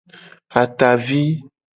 [0.61, 1.21] Atavi.